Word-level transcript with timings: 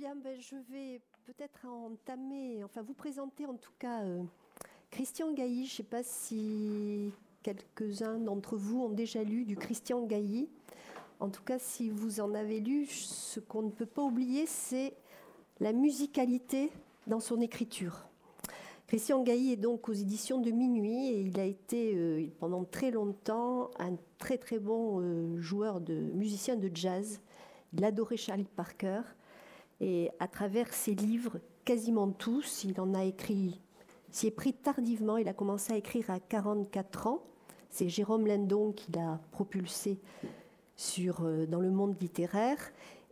Ben, 0.00 0.40
je 0.40 0.54
vais 0.70 1.00
peut-être 1.26 1.66
entamer, 1.66 2.62
enfin 2.62 2.82
vous 2.82 2.94
présenter 2.94 3.46
en 3.46 3.56
tout 3.56 3.72
cas 3.80 4.04
euh, 4.04 4.22
Christian 4.92 5.32
Gailly. 5.32 5.66
Je 5.66 5.72
ne 5.72 5.76
sais 5.78 5.82
pas 5.82 6.04
si 6.04 7.10
quelques-uns 7.42 8.18
d'entre 8.18 8.56
vous 8.56 8.80
ont 8.80 8.90
déjà 8.90 9.24
lu 9.24 9.44
du 9.44 9.56
Christian 9.56 10.06
Gailly. 10.06 10.48
En 11.18 11.30
tout 11.30 11.42
cas, 11.42 11.58
si 11.58 11.90
vous 11.90 12.20
en 12.20 12.32
avez 12.34 12.60
lu, 12.60 12.86
ce 12.86 13.40
qu'on 13.40 13.62
ne 13.62 13.70
peut 13.70 13.86
pas 13.86 14.02
oublier, 14.02 14.46
c'est 14.46 14.94
la 15.58 15.72
musicalité 15.72 16.70
dans 17.08 17.20
son 17.20 17.40
écriture. 17.40 18.06
Christian 18.86 19.24
Gailly 19.24 19.54
est 19.54 19.56
donc 19.56 19.88
aux 19.88 19.94
éditions 19.94 20.40
de 20.40 20.52
Minuit 20.52 21.08
et 21.08 21.22
il 21.22 21.40
a 21.40 21.44
été 21.44 21.96
euh, 21.96 22.28
pendant 22.38 22.62
très 22.62 22.92
longtemps 22.92 23.70
un 23.80 23.96
très 24.18 24.38
très 24.38 24.60
bon 24.60 25.00
euh, 25.00 25.40
joueur 25.40 25.80
de 25.80 25.94
musicien 26.14 26.54
de 26.54 26.70
jazz. 26.72 27.20
Il 27.72 27.84
adorait 27.84 28.16
Charlie 28.16 28.46
Parker 28.54 29.00
et 29.80 30.10
à 30.18 30.28
travers 30.28 30.72
ses 30.72 30.94
livres, 30.94 31.38
quasiment 31.64 32.10
tous, 32.10 32.64
il 32.64 32.80
en 32.80 32.94
a 32.94 33.04
écrit, 33.04 33.60
s'y 34.10 34.26
est 34.26 34.32
pris 34.32 34.52
tardivement, 34.52 35.16
il 35.16 35.28
a 35.28 35.34
commencé 35.34 35.72
à 35.72 35.76
écrire 35.76 36.10
à 36.10 36.18
44 36.18 37.06
ans. 37.06 37.22
C'est 37.70 37.88
Jérôme 37.88 38.26
Lindon 38.26 38.72
qui 38.72 38.90
l'a 38.92 39.20
propulsé 39.30 39.98
euh, 40.98 41.46
dans 41.46 41.60
le 41.60 41.70
monde 41.70 41.96
littéraire. 42.00 42.58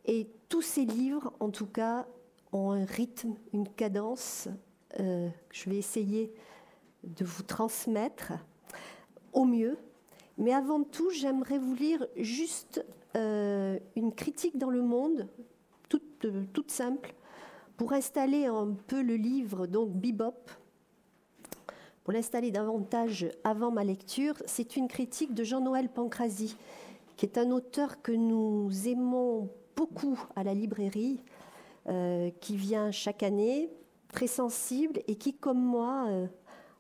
Et 0.07 0.29
tous 0.49 0.63
ses 0.63 0.85
livres, 0.85 1.33
en 1.41 1.51
tout 1.51 1.67
cas, 1.67 2.07
ont 2.53 2.71
un 2.71 2.85
rythme, 2.85 3.35
une 3.53 3.69
cadence 3.69 4.49
euh, 5.01 5.29
que 5.29 5.55
je 5.55 5.69
vais 5.69 5.77
essayer 5.77 6.33
de 7.05 7.25
vous 7.25 7.43
transmettre 7.43 8.33
au 9.33 9.45
mieux. 9.45 9.79
Mais 10.39 10.53
avant 10.53 10.83
tout, 10.83 11.11
j'aimerais 11.11 11.59
vous 11.59 11.75
lire 11.75 12.07
juste 12.17 12.85
euh, 13.17 13.79
une 13.97 14.13
critique 14.13 14.59
dans 14.59 14.71
le 14.71 14.83
monde 14.83 15.29
toute, 16.53 16.71
simple, 16.71 17.15
pour 17.77 17.93
installer 17.93 18.47
un 18.47 18.75
peu 18.87 19.03
le 19.03 19.17
livre, 19.17 19.67
donc 19.67 19.91
Bebop, 19.93 20.51
pour 22.05 22.13
l'installer 22.13 22.51
davantage 22.51 23.27
avant 23.43 23.71
ma 23.71 23.83
lecture, 23.83 24.35
c'est 24.47 24.77
une 24.77 24.87
critique 24.87 25.35
de 25.35 25.43
Jean-Noël 25.43 25.89
Pancrazy, 25.89 26.57
qui 27.17 27.27
est 27.27 27.37
un 27.37 27.51
auteur 27.51 28.01
que 28.01 28.13
nous 28.13 28.71
aimons 28.87 29.51
beaucoup 29.75 30.19
à 30.37 30.45
la 30.45 30.55
librairie, 30.55 31.21
euh, 31.89 32.31
qui 32.41 32.57
vient 32.57 32.91
chaque 32.91 33.23
année, 33.23 33.71
très 34.13 34.27
sensible 34.27 35.01
et 35.09 35.17
qui, 35.17 35.35
comme 35.35 35.61
moi, 35.61 36.07
euh, 36.09 36.27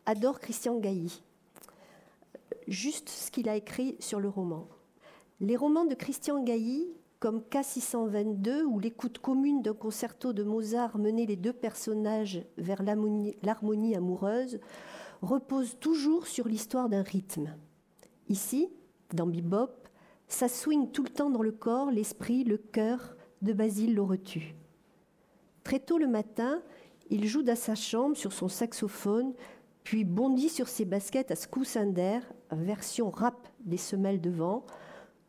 adore 0.07 0.41
Christian 0.41 0.79
Gailly. 0.79 1.23
Juste 2.69 3.09
ce 3.09 3.31
qu'il 3.31 3.49
a 3.49 3.57
écrit 3.57 3.97
sur 4.01 4.21
le 4.21 4.29
roman. 4.29 4.69
Les 5.41 5.57
romans 5.57 5.85
de 5.85 5.95
Christian 5.95 6.43
Gailly 6.43 6.87
comme 7.27 7.43
K622, 7.51 8.63
où 8.63 8.79
l'écoute 8.79 9.19
commune 9.19 9.61
d'un 9.61 9.75
concerto 9.75 10.33
de 10.33 10.45
Mozart 10.45 10.97
menait 10.97 11.27
les 11.27 11.35
deux 11.35 11.53
personnages 11.53 12.45
vers 12.57 12.85
l'harmonie 12.85 13.97
amoureuse, 13.97 14.61
repose 15.23 15.77
toujours 15.81 16.29
sur 16.29 16.47
l'histoire 16.47 16.89
d'un 16.89 17.03
rythme. 17.03 17.57
Ici, 18.29 18.69
dans 19.13 19.27
Bebop, 19.27 19.73
ça 20.29 20.47
swing 20.47 20.93
tout 20.93 21.03
le 21.03 21.09
temps 21.09 21.29
dans 21.29 21.43
le 21.43 21.51
corps, 21.51 21.91
l'esprit, 21.91 22.45
le 22.45 22.59
cœur 22.59 23.17
de 23.43 23.53
Basile 23.53 23.97
Loretu. 23.97 24.55
Très 25.65 25.81
tôt 25.81 25.99
le 25.99 26.07
matin, 26.07 26.63
il 27.11 27.27
joue 27.27 27.43
dans 27.43 27.57
sa 27.57 27.75
chambre 27.75 28.17
sur 28.17 28.33
son 28.33 28.47
saxophone, 28.47 29.35
puis 29.83 30.05
bondit 30.05 30.49
sur 30.49 30.69
ses 30.69 30.85
baskets 30.85 31.33
à 31.33 31.35
Skousander, 31.35 32.21
version 32.53 33.11
rap 33.11 33.49
des 33.65 33.79
semelles 33.79 34.21
de 34.21 34.31
vent, 34.31 34.65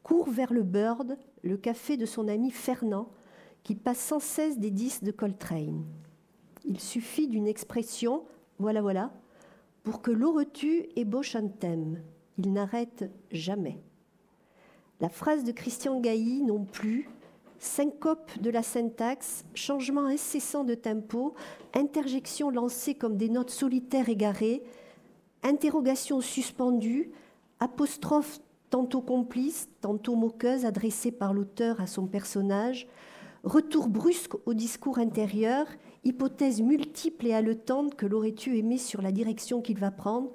court 0.03 0.29
vers 0.29 0.53
le 0.53 0.61
Bird, 0.61 1.17
le 1.47 1.57
café 1.57 1.97
de 1.97 2.05
son 2.05 2.27
ami 2.27 2.51
Fernand, 2.51 3.09
qui 3.63 3.75
passe 3.75 3.99
sans 3.99 4.19
cesse 4.19 4.59
des 4.59 4.71
disques 4.71 5.03
de 5.03 5.11
Coltrane. 5.11 5.83
Il 6.65 6.79
suffit 6.79 7.27
d'une 7.27 7.47
expression, 7.47 8.23
voilà, 8.59 8.81
voilà, 8.81 9.11
pour 9.83 10.01
que 10.01 10.11
l'auretu 10.11 10.85
ébauche 10.95 11.35
un 11.35 11.47
thème. 11.47 12.01
Il 12.37 12.53
n'arrête 12.53 13.09
jamais. 13.31 13.79
La 14.99 15.09
phrase 15.09 15.43
de 15.43 15.51
Christian 15.51 15.99
Gailly 15.99 16.43
non 16.43 16.65
plus, 16.65 17.09
syncope 17.59 18.39
de 18.39 18.49
la 18.49 18.63
syntaxe, 18.63 19.45
changement 19.53 20.05
incessant 20.05 20.63
de 20.63 20.75
tempo, 20.75 21.33
interjection 21.73 22.49
lancée 22.49 22.95
comme 22.95 23.17
des 23.17 23.29
notes 23.29 23.49
solitaires 23.49 24.09
égarées, 24.09 24.63
interrogation 25.43 26.21
suspendue, 26.21 27.11
apostrophe 27.59 28.39
tantôt 28.69 29.01
complice, 29.01 29.69
tantôt 29.81 30.15
moqueuse, 30.15 30.65
adressée 30.65 31.11
par 31.11 31.33
l'auteur 31.33 31.79
à 31.81 31.87
son 31.87 32.07
personnage, 32.07 32.87
retour 33.43 33.87
brusque 33.87 34.35
au 34.45 34.53
discours 34.53 34.99
intérieur, 34.99 35.67
hypothèse 36.03 36.61
multiple 36.61 37.27
et 37.27 37.33
haletante 37.33 37.95
que 37.95 38.05
l'aurais-tu 38.05 38.57
aimé 38.57 38.77
sur 38.77 39.01
la 39.01 39.11
direction 39.11 39.61
qu'il 39.61 39.77
va 39.77 39.91
prendre 39.91 40.31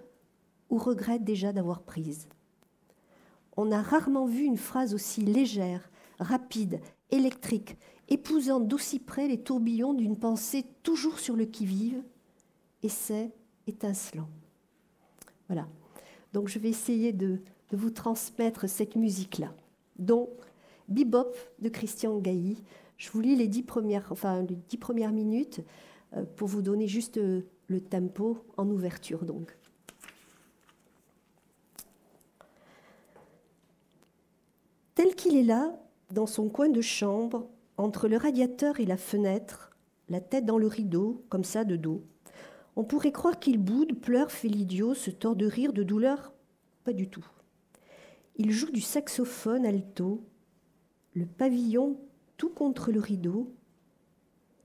ou 0.70 0.78
regrette 0.78 1.24
déjà 1.24 1.52
d'avoir 1.52 1.82
prise. 1.82 2.28
On 3.56 3.70
a 3.70 3.82
rarement 3.82 4.26
vu 4.26 4.44
une 4.44 4.56
phrase 4.56 4.94
aussi 4.94 5.20
légère, 5.20 5.90
rapide, 6.18 6.80
électrique, 7.10 7.76
épousant 8.08 8.60
d'aussi 8.60 8.98
près 8.98 9.28
les 9.28 9.42
tourbillons 9.42 9.92
d'une 9.92 10.16
pensée 10.16 10.64
toujours 10.82 11.18
sur 11.18 11.36
le 11.36 11.44
qui-vive, 11.44 12.02
et 12.82 12.88
c'est 12.88 13.30
étincelant. 13.66 14.28
Voilà. 15.48 15.68
Donc 16.32 16.48
je 16.48 16.58
vais 16.58 16.70
essayer 16.70 17.12
de 17.12 17.40
de 17.72 17.76
vous 17.76 17.90
transmettre 17.90 18.68
cette 18.68 18.96
musique-là. 18.96 19.52
Donc, 19.98 20.28
Bebop 20.88 21.32
de 21.58 21.70
Christian 21.70 22.18
Gailly. 22.18 22.62
Je 22.98 23.10
vous 23.10 23.20
lis 23.20 23.34
les 23.34 23.48
dix 23.48 23.62
premières, 23.62 24.12
enfin, 24.12 24.42
les 24.42 24.56
dix 24.68 24.76
premières 24.76 25.10
minutes 25.10 25.60
euh, 26.14 26.24
pour 26.36 26.48
vous 26.48 26.60
donner 26.62 26.86
juste 26.86 27.16
euh, 27.16 27.40
le 27.68 27.80
tempo 27.80 28.44
en 28.58 28.68
ouverture. 28.68 29.24
Donc. 29.24 29.56
Tel 34.94 35.14
qu'il 35.14 35.36
est 35.36 35.42
là, 35.42 35.74
dans 36.10 36.26
son 36.26 36.50
coin 36.50 36.68
de 36.68 36.82
chambre, 36.82 37.48
entre 37.78 38.06
le 38.06 38.18
radiateur 38.18 38.80
et 38.80 38.84
la 38.84 38.98
fenêtre, 38.98 39.70
la 40.10 40.20
tête 40.20 40.44
dans 40.44 40.58
le 40.58 40.66
rideau, 40.66 41.24
comme 41.30 41.44
ça 41.44 41.64
de 41.64 41.76
dos. 41.76 42.04
On 42.76 42.84
pourrait 42.84 43.12
croire 43.12 43.38
qu'il 43.40 43.58
boude, 43.58 43.98
pleure, 43.98 44.30
fait 44.30 44.48
l'idiot, 44.48 44.92
se 44.92 45.10
tord 45.10 45.36
de 45.36 45.46
rire, 45.46 45.72
de 45.72 45.82
douleur. 45.82 46.34
Pas 46.84 46.92
du 46.92 47.08
tout. 47.08 47.24
Il 48.36 48.50
joue 48.50 48.70
du 48.70 48.80
saxophone 48.80 49.66
alto, 49.66 50.22
le 51.14 51.26
pavillon 51.26 51.98
tout 52.36 52.48
contre 52.48 52.90
le 52.90 53.00
rideau, 53.00 53.52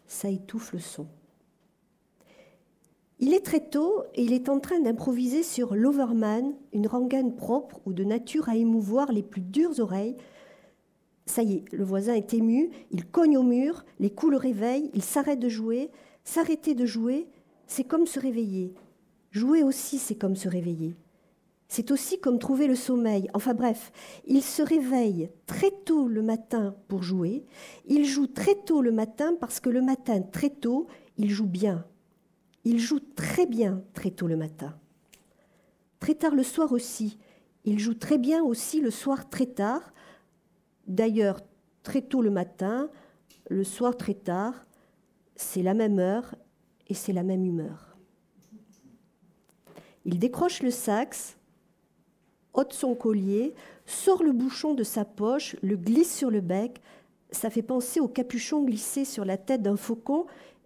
ça 0.07 0.29
étouffe 0.29 0.73
le 0.73 0.79
son. 0.79 1.07
Il 3.19 3.33
est 3.33 3.45
très 3.45 3.59
tôt 3.59 4.03
et 4.13 4.23
il 4.23 4.31
est 4.31 4.47
en 4.47 4.59
train 4.59 4.79
d'improviser 4.79 5.43
sur 5.43 5.75
l'Overman, 5.75 6.53
une 6.71 6.87
rengaine 6.87 7.35
propre 7.35 7.81
ou 7.85 7.93
de 7.93 8.03
nature 8.03 8.47
à 8.47 8.55
émouvoir 8.55 9.11
les 9.11 9.23
plus 9.23 9.41
dures 9.41 9.79
oreilles. 9.79 10.15
Ça 11.25 11.41
y 11.41 11.55
est, 11.55 11.65
le 11.73 11.83
voisin 11.83 12.13
est 12.13 12.33
ému, 12.33 12.69
il 12.91 13.05
cogne 13.05 13.37
au 13.37 13.43
mur, 13.43 13.85
les 13.99 14.11
coups 14.11 14.31
le 14.31 14.37
réveillent, 14.37 14.91
il 14.93 15.03
s'arrête 15.03 15.39
de 15.39 15.49
jouer. 15.49 15.89
S'arrêter 16.23 16.75
de 16.75 16.85
jouer, 16.85 17.27
c'est 17.65 17.85
comme 17.85 18.05
se 18.05 18.19
réveiller. 18.19 18.73
Jouer 19.31 19.63
aussi, 19.63 19.97
c'est 19.97 20.15
comme 20.15 20.35
se 20.35 20.47
réveiller. 20.47 20.95
C'est 21.67 21.91
aussi 21.91 22.19
comme 22.19 22.39
trouver 22.39 22.67
le 22.67 22.75
sommeil. 22.75 23.29
Enfin 23.33 23.53
bref, 23.53 23.91
il 24.25 24.41
se 24.41 24.61
réveille 24.61 25.29
très 25.45 25.71
tôt 25.71 26.07
le 26.07 26.21
matin 26.21 26.75
pour 26.87 27.03
jouer. 27.03 27.45
Il 27.85 28.05
joue 28.05 28.27
très 28.27 28.55
tôt 28.55 28.81
le 28.81 28.91
matin 28.91 29.33
parce 29.39 29.59
que 29.59 29.69
le 29.69 29.81
matin, 29.81 30.21
très 30.21 30.49
tôt, 30.49 30.87
il 31.17 31.29
joue 31.29 31.45
bien. 31.47 31.85
Il 32.63 32.79
joue 32.79 32.99
très 32.99 33.45
bien 33.45 33.83
très 33.93 34.11
tôt 34.11 34.27
le 34.27 34.37
matin. 34.37 34.77
Très 35.99 36.15
tard 36.15 36.35
le 36.35 36.43
soir 36.43 36.71
aussi. 36.71 37.17
Il 37.65 37.79
joue 37.79 37.95
très 37.95 38.17
bien 38.17 38.43
aussi 38.43 38.79
le 38.79 38.91
soir 38.91 39.29
très 39.29 39.45
tard. 39.45 39.93
D'ailleurs, 40.87 41.41
très 41.83 42.01
tôt 42.01 42.21
le 42.21 42.29
matin, 42.29 42.89
le 43.49 43.65
soir 43.65 43.97
très 43.97 44.13
tard, 44.13 44.65
c'est 45.35 45.63
la 45.63 45.73
même 45.73 45.99
heure 45.99 46.35
et 46.87 46.93
c'est 46.93 47.13
la 47.13 47.23
même 47.23 47.43
humeur. 47.43 47.97
Il 50.05 50.19
décroche 50.19 50.61
le 50.63 50.71
sax, 50.71 51.37
ôte 52.57 52.73
son 52.73 52.95
collier, 52.95 53.53
sort 53.85 54.23
le 54.23 54.33
bouchon 54.33 54.73
de 54.73 54.83
sa 54.83 55.05
poche, 55.05 55.55
le 55.61 55.77
glisse 55.77 56.13
sur 56.13 56.29
le 56.29 56.41
bec. 56.41 56.81
Ça 57.31 57.49
fait 57.49 57.61
penser 57.61 57.99
au 57.99 58.07
capuchon 58.07 58.63
glissé 58.63 59.05
sur 59.05 59.23
la 59.23 59.37
tête 59.37 59.61
d'un 59.61 59.77
faucon. 59.77 60.25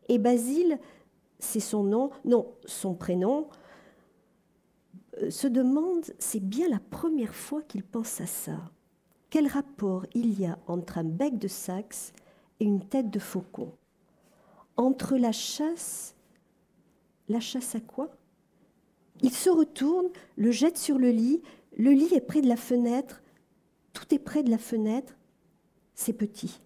Et 0.10 0.18
Basile, 0.18 0.80
c'est 1.38 1.60
son 1.60 1.84
nom, 1.84 2.10
non, 2.26 2.48
son 2.66 2.96
prénom, 2.96 3.48
euh, 5.22 5.30
se 5.30 5.48
demande, 5.48 6.06
c'est 6.20 6.44
bien 6.44 6.70
la 6.70 6.80
première 6.80 7.36
fois 7.36 7.62
qu'il 7.62 7.84
pense 7.84 8.22
à 8.22 8.26
ça. 8.26 8.58
Quel 9.30 9.48
rapport 9.48 10.06
il 10.14 10.40
y 10.40 10.46
a 10.46 10.58
entre 10.68 10.98
un 10.98 11.04
bec 11.04 11.38
de 11.38 11.48
saxe 11.48 12.14
et 12.60 12.66
une 12.66 12.84
tête 12.84 13.10
de 13.10 13.20
faucon? 13.20 13.72
Entre 14.78 15.18
la 15.18 15.32
chasse, 15.32 16.16
la 17.28 17.40
chasse 17.40 17.76
à 17.76 17.80
quoi? 17.80 18.10
Il 19.22 19.32
se 19.32 19.50
retourne, 19.50 20.08
le 20.36 20.52
jette 20.52 20.78
sur 20.78 20.98
le 20.98 21.12
lit, 21.12 21.42
le 21.78 21.92
lit 21.92 22.14
est 22.14 22.22
près 22.22 22.42
de 22.42 22.48
la 22.48 22.58
fenêtre, 22.58 23.22
tout 23.94 24.14
est 24.14 24.20
près 24.20 24.44
de 24.44 24.50
la 24.50 24.58
fenêtre, 24.58 25.18
c'est 25.96 26.14
petit. 26.14 26.60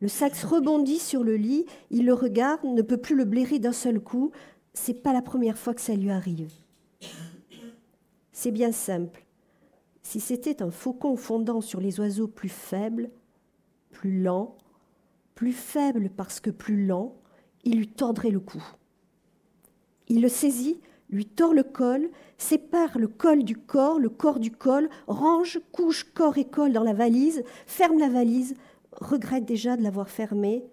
Le 0.00 0.08
sax 0.08 0.44
rebondit 0.44 0.98
sur 0.98 1.24
le 1.24 1.36
lit, 1.36 1.64
il 1.90 2.04
le 2.04 2.14
regarde, 2.14 2.64
ne 2.64 2.82
peut 2.82 2.98
plus 2.98 3.16
le 3.16 3.24
blairer 3.24 3.58
d'un 3.58 3.72
seul 3.72 4.00
coup. 4.00 4.30
C'est 4.74 5.02
pas 5.02 5.12
la 5.12 5.22
première 5.22 5.56
fois 5.56 5.74
que 5.74 5.80
ça 5.80 5.94
lui 5.94 6.10
arrive. 6.10 6.52
C'est 8.32 8.50
bien 8.50 8.72
simple. 8.72 9.24
Si 10.02 10.20
c'était 10.20 10.62
un 10.62 10.70
faucon 10.70 11.16
fondant 11.16 11.62
sur 11.62 11.80
les 11.80 11.98
oiseaux 11.98 12.28
plus 12.28 12.50
faibles, 12.50 13.10
plus 13.90 14.20
lents, 14.20 14.58
plus 15.34 15.52
faible 15.52 16.10
parce 16.10 16.40
que 16.40 16.50
plus 16.50 16.86
lent, 16.86 17.16
il 17.64 17.78
lui 17.78 17.88
tordrait 17.88 18.30
le 18.30 18.40
cou. 18.40 18.62
Il 20.08 20.20
le 20.20 20.28
saisit, 20.28 20.80
lui 21.10 21.26
tord 21.26 21.54
le 21.54 21.62
col, 21.62 22.10
sépare 22.38 22.98
le 22.98 23.08
col 23.08 23.44
du 23.44 23.56
corps, 23.56 23.98
le 23.98 24.08
corps 24.08 24.40
du 24.40 24.50
col, 24.50 24.88
range, 25.06 25.60
couche 25.72 26.04
corps 26.04 26.38
et 26.38 26.44
col 26.44 26.72
dans 26.72 26.82
la 26.82 26.94
valise, 26.94 27.44
ferme 27.66 27.98
la 27.98 28.08
valise, 28.08 28.54
regrette 28.92 29.44
déjà 29.44 29.76
de 29.76 29.82
l'avoir 29.82 30.08
fermée, 30.08 30.64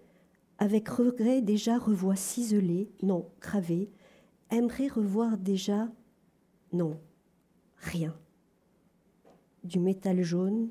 avec 0.58 0.90
regret 0.90 1.42
déjà 1.42 1.78
revoit 1.78 2.16
ciselé, 2.16 2.90
non, 3.02 3.30
gravé, 3.42 3.90
aimerait 4.50 4.88
revoir 4.88 5.38
déjà, 5.38 5.90
non, 6.72 7.00
rien. 7.78 8.16
Du 9.64 9.80
métal 9.80 10.22
jaune, 10.24 10.70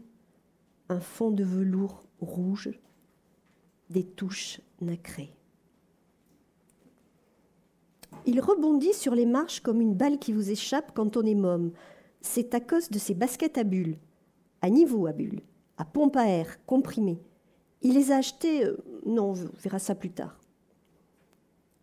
un 0.88 1.00
fond 1.00 1.30
de 1.30 1.44
velours 1.44 2.04
rouge, 2.20 2.70
des 3.90 4.04
touches 4.04 4.60
nacrées. 4.80 5.34
Il 8.26 8.40
rebondit 8.40 8.94
sur 8.94 9.14
les 9.14 9.26
marches 9.26 9.60
comme 9.60 9.80
une 9.80 9.94
balle 9.94 10.18
qui 10.18 10.32
vous 10.32 10.50
échappe 10.50 10.92
quand 10.94 11.16
on 11.16 11.22
est 11.22 11.34
môme. 11.34 11.72
C'est 12.20 12.54
à 12.54 12.60
cause 12.60 12.88
de 12.88 12.98
ses 12.98 13.14
baskets 13.14 13.58
à 13.58 13.64
bulles, 13.64 13.98
à 14.60 14.70
niveau 14.70 15.06
à 15.06 15.12
bulles, 15.12 15.40
à 15.76 15.84
pompe 15.84 16.16
à 16.16 16.28
air, 16.28 16.64
comprimées. 16.66 17.20
Il 17.82 17.94
les 17.94 18.12
a 18.12 18.16
achetées, 18.16 18.64
euh, 18.64 18.76
non, 19.04 19.30
on 19.30 19.58
verra 19.62 19.78
ça 19.78 19.94
plus 19.94 20.10
tard. 20.10 20.38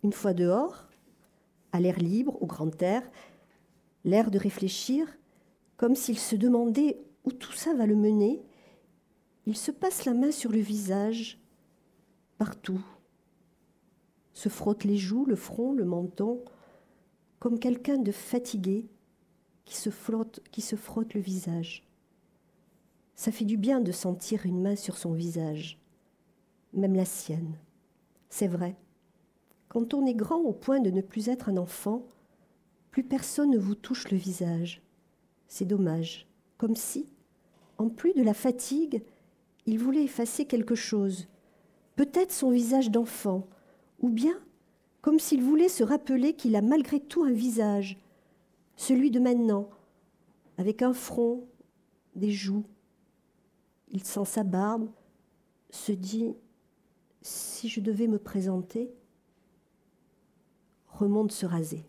Une 0.04 0.14
fois 0.14 0.34
dehors, 0.34 0.88
à 1.74 1.80
l'air 1.80 2.00
libre, 2.00 2.42
au 2.42 2.46
grand 2.46 2.82
air, 2.82 3.04
l'air 4.06 4.32
de 4.32 4.40
réfléchir, 4.40 5.08
comme 5.76 5.96
s'il 5.96 6.18
se 6.18 6.36
demandait 6.36 7.02
où 7.26 7.32
tout 7.32 7.52
ça 7.52 7.74
va 7.74 7.86
le 7.86 7.96
mener, 7.96 8.42
il 9.46 9.58
se 9.58 9.72
passe 9.72 10.06
la 10.06 10.14
main 10.14 10.32
sur 10.32 10.52
le 10.52 10.60
visage, 10.60 11.40
partout, 12.38 12.82
se 14.40 14.48
frotte 14.48 14.86
les 14.86 14.96
joues, 14.96 15.26
le 15.26 15.36
front, 15.36 15.74
le 15.74 15.84
menton, 15.84 16.42
comme 17.40 17.60
quelqu'un 17.60 17.98
de 17.98 18.14
fatigué 18.14 18.88
qui 19.66 19.76
se, 19.76 19.90
flotte, 19.90 20.40
qui 20.50 20.62
se 20.62 20.78
frotte 20.78 21.14
le 21.14 21.20
visage. 21.20 21.86
Ça 23.16 23.34
fait 23.34 23.44
du 23.44 23.58
bien 23.58 23.82
de 23.82 23.92
sentir 23.92 24.46
une 24.46 24.62
main 24.62 24.78
sur 24.78 24.98
son 24.98 25.12
visage, 25.12 25.78
même 26.72 26.96
la 26.96 27.04
sienne. 27.04 27.58
C'est 28.30 28.48
vrai. 28.48 28.78
Quand 29.68 29.94
on 29.94 30.06
est 30.06 30.14
grand 30.14 30.40
au 30.40 30.54
point 30.54 30.80
de 30.80 30.90
ne 30.90 31.02
plus 31.02 31.28
être 31.28 31.50
un 31.50 31.58
enfant, 31.58 32.06
plus 32.92 33.04
personne 33.04 33.52
ne 33.52 33.60
vous 33.60 33.76
touche 33.76 34.10
le 34.10 34.18
visage. 34.18 34.82
C'est 35.50 35.66
dommage. 35.66 36.30
Comme 36.58 36.78
si, 36.78 37.12
en 37.78 37.90
plus 37.90 38.14
de 38.14 38.24
la 38.24 38.34
fatigue, 38.34 39.04
il 39.66 39.80
voulait 39.80 40.06
effacer 40.06 40.46
quelque 40.46 40.76
chose, 40.76 41.28
peut-être 41.98 42.32
son 42.32 42.52
visage 42.52 42.90
d'enfant, 42.90 43.46
ou 44.00 44.10
bien 44.10 44.40
comme 45.02 45.20
s'il 45.20 45.44
voulait 45.44 45.70
se 45.70 45.84
rappeler 45.84 46.34
qu'il 46.34 46.56
a 46.56 46.62
malgré 46.62 47.00
tout 47.00 47.24
un 47.24 47.32
visage, 47.32 47.98
celui 48.76 49.12
de 49.12 49.20
maintenant, 49.20 49.70
avec 50.58 50.82
un 50.82 50.94
front, 50.94 51.48
des 52.16 52.32
joues. 52.32 52.66
Il 53.90 54.04
sent 54.04 54.26
sa 54.26 54.44
barbe, 54.44 54.90
se 55.70 55.92
dit 55.92 56.34
si 57.22 57.70
je 57.70 57.80
devais 57.80 58.08
me 58.08 58.20
présenter, 58.20 58.92
remonte 60.88 61.32
se 61.32 61.46
raser. 61.46 61.86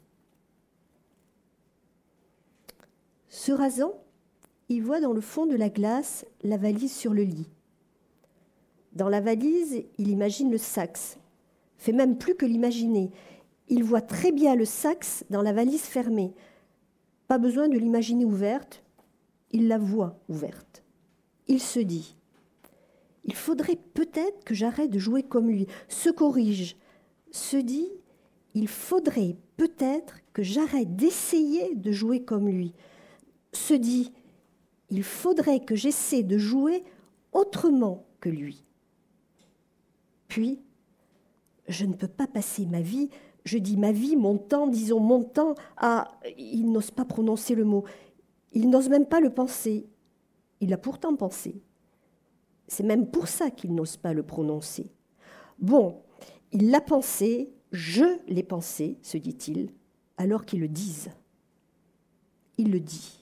Se 3.29 3.53
rasant, 3.53 3.95
il 4.69 4.83
voit 4.83 5.01
dans 5.01 5.13
le 5.13 5.21
fond 5.21 5.47
de 5.47 5.56
la 5.56 5.69
glace 5.69 6.27
la 6.43 6.56
valise 6.56 6.93
sur 6.93 7.13
le 7.13 7.23
lit. 7.23 7.49
Dans 8.93 9.09
la 9.09 9.21
valise, 9.21 9.85
il 9.99 10.09
imagine 10.09 10.51
le 10.51 10.59
sax, 10.59 11.19
fait 11.81 11.93
même 11.93 12.19
plus 12.19 12.35
que 12.35 12.44
l'imaginer. 12.44 13.11
Il 13.69 13.85
voit 13.85 14.03
très 14.03 14.32
bien 14.32 14.55
le 14.55 14.67
sax 14.67 15.25
dans 15.31 15.41
la 15.41 15.55
valise 15.55 15.82
fermée. 15.82 16.35
Pas 17.27 17.38
besoin 17.38 17.69
de 17.69 17.79
l'imaginer 17.79 18.27
ouverte, 18.27 18.85
il 19.50 19.67
la 19.67 19.79
voit 19.79 20.21
ouverte. 20.29 20.85
Il 21.49 21.59
se 21.59 21.81
dit 21.81 22.17
Il 23.25 23.35
faudrait 23.35 23.79
peut-être 23.94 24.44
que 24.44 24.55
j'arrête 24.55 24.91
de 24.91 24.99
jouer 24.99 25.23
comme 25.23 25.49
lui. 25.49 25.67
Se 25.88 26.11
corrige. 26.11 26.77
Se 27.31 27.56
dit 27.56 27.88
Il 28.55 28.69
faudrait 28.69 29.37
peut-être 29.56 30.19
que 30.35 30.43
j'arrête 30.43 30.97
d'essayer 30.97 31.75
de 31.75 31.93
jouer 31.93 32.23
comme 32.23 32.49
lui. 32.49 32.75
Se 33.55 33.73
dit 33.73 34.12
Il 34.91 35.03
faudrait 35.03 35.61
que 35.61 35.77
j'essaie 35.77 36.25
de 36.25 36.37
jouer 36.37 36.85
autrement 37.32 38.05
que 38.21 38.29
lui. 38.29 38.65
Puis, 40.29 40.61
je 41.70 41.87
ne 41.87 41.94
peux 41.94 42.08
pas 42.08 42.26
passer 42.26 42.67
ma 42.67 42.81
vie, 42.81 43.08
je 43.44 43.58
dis 43.58 43.76
ma 43.76 43.93
vie, 43.93 44.17
mon 44.17 44.37
temps, 44.37 44.67
disons 44.67 45.00
mon 45.00 45.22
temps, 45.22 45.55
à... 45.76 46.08
Il 46.37 46.70
n'ose 46.70 46.90
pas 46.90 47.05
prononcer 47.05 47.55
le 47.55 47.64
mot. 47.64 47.84
Il 48.52 48.69
n'ose 48.69 48.88
même 48.88 49.06
pas 49.06 49.20
le 49.20 49.31
penser. 49.31 49.88
Il 50.61 50.72
a 50.72 50.78
pourtant 50.78 51.14
pensé. 51.17 51.62
C'est 52.67 52.82
même 52.82 53.11
pour 53.11 53.28
ça 53.28 53.50
qu'il 53.50 53.75
n'ose 53.75 53.96
pas 53.96 54.12
le 54.12 54.22
prononcer. 54.22 54.93
Bon, 55.58 56.02
il 56.52 56.70
l'a 56.70 56.81
pensé, 56.81 57.52
je 57.72 58.19
l'ai 58.28 58.43
pensé, 58.43 58.99
se 59.02 59.17
dit-il, 59.17 59.70
alors 60.17 60.44
qu'il 60.44 60.61
le 60.61 60.69
dise. 60.69 61.11
Il 62.58 62.72
le 62.72 62.81
dit. 62.81 63.19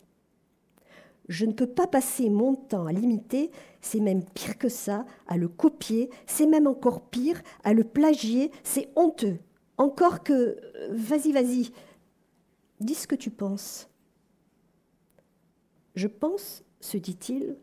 Je 1.29 1.45
ne 1.45 1.53
peux 1.53 1.67
pas 1.67 1.87
passer 1.87 2.31
mon 2.31 2.55
temps 2.55 2.87
à 2.87 2.93
l'imiter, 2.93 3.51
c'est 3.83 4.01
même 4.01 4.25
pire 4.25 4.57
que 4.57 4.71
ça, 4.71 5.05
à 5.27 5.37
le 5.37 5.49
copier, 5.49 6.09
c'est 6.27 6.47
même 6.47 6.67
encore 6.67 7.03
pire, 7.03 7.43
à 7.65 7.75
le 7.75 7.85
plagier, 7.85 8.51
c'est 8.65 8.89
honteux. 8.97 9.39
Encore 9.77 10.23
que, 10.23 10.57
vas-y, 10.91 11.33
vas-y, 11.33 11.71
dis 12.81 12.95
ce 12.95 13.07
que 13.07 13.15
tu 13.15 13.31
penses. 13.31 13.91
Je 15.95 16.09
pense, 16.09 16.65
se 16.81 16.97
dit-il, 16.97 17.59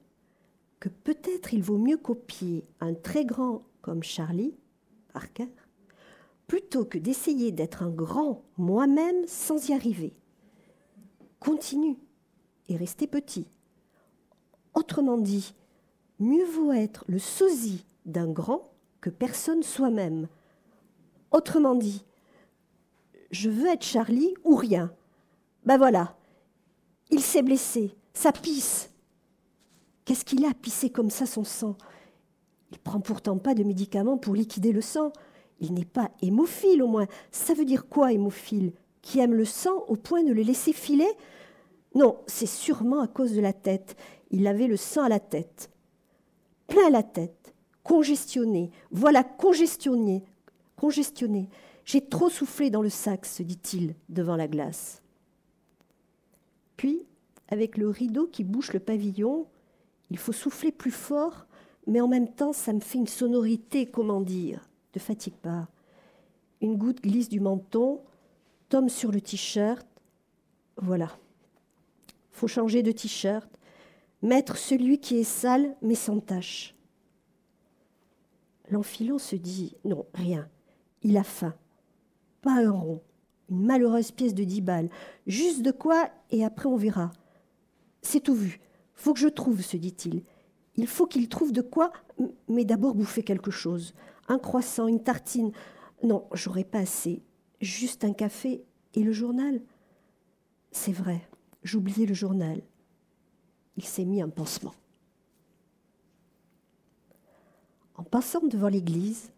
que 0.79 0.89
peut-être 0.89 1.53
il 1.53 1.63
vaut 1.63 1.79
mieux 1.79 1.97
copier 1.97 2.65
un 2.79 2.93
très 2.93 3.25
grand 3.25 3.63
comme 3.81 4.03
Charlie, 4.03 4.53
Parker, 5.13 5.47
plutôt 6.47 6.85
que 6.85 6.99
d'essayer 6.99 7.51
d'être 7.51 7.81
un 7.81 7.89
grand 7.89 8.43
moi-même 8.57 9.25
sans 9.25 9.69
y 9.69 9.73
arriver. 9.73 10.13
Continue 11.39 11.97
et 12.67 12.77
rester 12.77 13.07
petit. 13.07 13.47
Autrement 14.75 15.17
dit, 15.17 15.53
mieux 16.19 16.45
vaut 16.45 16.73
être 16.73 17.05
le 17.07 17.19
sosie 17.19 17.85
d'un 18.05 18.27
grand 18.27 18.69
que 19.01 19.09
personne 19.09 19.63
soi-même. 19.63 20.27
Autrement 21.31 21.75
dit, 21.75 22.03
je 23.31 23.49
veux 23.49 23.67
être 23.67 23.83
Charlie 23.83 24.33
ou 24.43 24.55
rien. 24.55 24.93
Ben 25.65 25.77
voilà, 25.77 26.15
il 27.09 27.21
s'est 27.21 27.41
blessé, 27.41 27.95
ça 28.13 28.31
pisse. 28.31 28.91
Qu'est-ce 30.03 30.25
qu'il 30.25 30.45
a 30.45 30.53
pissé 30.53 30.89
comme 30.89 31.09
ça 31.09 31.25
son 31.25 31.43
sang? 31.43 31.75
Il 32.71 32.77
prend 32.79 32.99
pourtant 32.99 33.37
pas 33.37 33.55
de 33.55 33.63
médicaments 33.63 34.17
pour 34.17 34.35
liquider 34.35 34.71
le 34.71 34.81
sang. 34.81 35.11
Il 35.59 35.73
n'est 35.73 35.85
pas 35.85 36.11
hémophile 36.21 36.83
au 36.83 36.87
moins. 36.87 37.07
Ça 37.31 37.53
veut 37.53 37.65
dire 37.65 37.87
quoi 37.87 38.11
hémophile? 38.11 38.73
Qui 39.01 39.19
aime 39.19 39.33
le 39.33 39.45
sang 39.45 39.83
au 39.87 39.95
point 39.95 40.23
de 40.23 40.33
le 40.33 40.41
laisser 40.41 40.73
filer? 40.73 41.09
Non, 41.95 42.17
c'est 42.27 42.45
sûrement 42.45 42.99
à 42.99 43.07
cause 43.07 43.33
de 43.33 43.41
la 43.41 43.53
tête 43.53 43.95
il 44.35 44.47
avait 44.47 44.67
le 44.67 44.75
sang 44.75 45.03
à 45.03 45.09
la 45.09 45.21
tête, 45.21 45.69
plein 46.67 46.87
à 46.87 46.89
la 46.89 47.03
tête, 47.03 47.55
congestionné. 47.83 48.69
Voilà, 48.91 49.23
congestionné, 49.23 50.25
congestionné. 50.75 51.47
J'ai 51.85 52.05
trop 52.05 52.29
soufflé 52.29 52.69
dans 52.69 52.81
le 52.81 52.89
sac, 52.89 53.25
se 53.25 53.43
dit-il 53.43 53.95
devant 54.09 54.35
la 54.35 54.49
glace. 54.49 55.01
Puis, 56.75 57.05
avec 57.47 57.77
le 57.77 57.87
rideau 57.87 58.27
qui 58.27 58.43
bouche 58.43 58.73
le 58.73 58.81
pavillon, 58.81 59.47
il 60.09 60.17
faut 60.17 60.33
souffler 60.33 60.73
plus 60.73 60.91
fort, 60.91 61.45
mais 61.87 62.01
en 62.01 62.09
même 62.09 62.27
temps, 62.27 62.51
ça 62.51 62.73
me 62.73 62.81
fait 62.81 62.97
une 62.97 63.07
sonorité, 63.07 63.85
comment 63.85 64.19
dire, 64.19 64.67
ne 64.95 64.99
fatigue 64.99 65.35
pas. 65.35 65.69
Une 66.59 66.75
goutte 66.75 67.01
glisse 67.01 67.29
du 67.29 67.39
menton, 67.39 68.01
tombe 68.67 68.89
sur 68.89 69.13
le 69.13 69.21
t-shirt. 69.21 69.87
Voilà. 70.75 71.17
Faut 72.31 72.49
changer 72.49 72.83
de 72.83 72.91
t-shirt 72.91 73.49
mettre 74.21 74.57
celui 74.57 74.99
qui 74.99 75.17
est 75.17 75.23
sale 75.23 75.75
mais 75.81 75.95
sans 75.95 76.19
tache. 76.19 76.75
L'enfilant 78.69 79.19
se 79.19 79.35
dit 79.35 79.75
non, 79.83 80.05
rien. 80.13 80.49
Il 81.03 81.17
a 81.17 81.23
faim. 81.23 81.53
Pas 82.41 82.65
un 82.65 82.71
rond. 82.71 83.01
Une 83.49 83.65
malheureuse 83.65 84.11
pièce 84.11 84.33
de 84.33 84.43
dix 84.43 84.61
balles. 84.61 84.89
Juste 85.27 85.61
de 85.61 85.71
quoi, 85.71 86.09
et 86.31 86.43
après 86.43 86.67
on 86.67 86.77
verra. 86.77 87.11
C'est 88.01 88.21
tout 88.21 88.33
vu. 88.33 88.59
Faut 88.95 89.13
que 89.13 89.19
je 89.19 89.27
trouve, 89.27 89.61
se 89.61 89.77
dit-il. 89.77 90.23
Il 90.77 90.87
faut 90.87 91.05
qu'il 91.05 91.29
trouve 91.29 91.51
de 91.51 91.61
quoi, 91.61 91.91
mais 92.47 92.65
d'abord 92.65 92.95
bouffer 92.95 93.23
quelque 93.23 93.51
chose. 93.51 93.93
Un 94.27 94.39
croissant, 94.39 94.87
une 94.87 95.03
tartine. 95.03 95.51
Non, 96.03 96.27
j'aurais 96.33 96.63
pas 96.63 96.79
assez. 96.79 97.21
Juste 97.61 98.03
un 98.03 98.13
café 98.13 98.63
et 98.93 99.03
le 99.03 99.11
journal. 99.11 99.61
C'est 100.71 100.91
vrai, 100.91 101.21
j'oubliais 101.63 102.05
le 102.05 102.13
journal. 102.13 102.61
Il 103.77 103.85
s'est 103.85 104.05
mis 104.05 104.21
un 104.21 104.29
pansement. 104.29 104.73
En 107.95 108.03
passant 108.03 108.45
devant 108.45 108.67
l'église, 108.67 109.31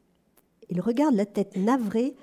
il 0.70 0.82
regarde 0.82 1.16
la 1.16 1.26
tête 1.26 1.56
navrée 1.56 2.16